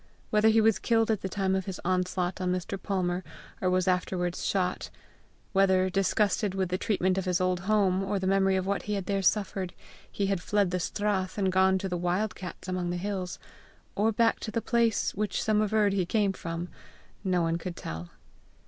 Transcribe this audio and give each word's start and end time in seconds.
whether 0.31 0.49
he 0.49 0.59
was 0.61 0.79
killed 0.79 1.11
at 1.11 1.21
the 1.21 1.29
time 1.29 1.53
of 1.53 1.65
his 1.65 1.79
onslaught 1.85 2.41
on 2.41 2.51
Mr. 2.51 2.75
Palmer, 2.81 3.23
or 3.61 3.69
was 3.69 3.87
afterwards 3.87 4.43
shot; 4.43 4.89
whether, 5.53 5.91
disgusted 5.91 6.55
with 6.55 6.69
the 6.69 6.77
treatment 6.79 7.19
of 7.19 7.25
his 7.25 7.39
old 7.39 7.59
home, 7.59 8.01
or 8.01 8.17
the 8.17 8.25
memory 8.25 8.55
of 8.55 8.65
what 8.65 8.81
he 8.81 8.95
had 8.95 9.05
there 9.05 9.21
suffered, 9.21 9.75
he 10.11 10.25
had 10.25 10.41
fled 10.41 10.71
the 10.71 10.79
strath, 10.79 11.37
and 11.37 11.51
gone 11.51 11.77
to 11.77 11.87
the 11.87 11.97
wild 11.97 12.33
cats 12.33 12.67
among 12.67 12.89
the 12.89 12.97
hills, 12.97 13.37
or 13.95 14.11
back 14.11 14.39
to 14.39 14.49
the 14.49 14.59
place 14.59 15.13
which 15.13 15.43
some 15.43 15.61
averred 15.61 15.93
he 15.93 16.03
came 16.03 16.33
from, 16.33 16.67
no 17.23 17.43
one 17.43 17.59
could 17.59 17.75
tell. 17.75 18.09